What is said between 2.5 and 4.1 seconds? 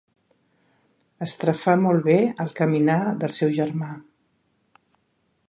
caminar del seu germà.